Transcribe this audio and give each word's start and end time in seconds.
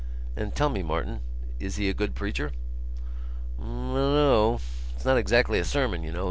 "And 0.35 0.55
tell 0.55 0.69
me, 0.69 0.81
Martin.... 0.81 1.19
Is 1.59 1.75
he 1.75 1.87
a 1.87 1.93
good 1.93 2.15
preacher?" 2.15 2.53
"Munno.... 3.59 4.59
It's 4.95 5.05
not 5.05 5.19
exactly 5.19 5.59
a 5.59 5.63
sermon, 5.63 6.01
you 6.01 6.11
know. 6.11 6.19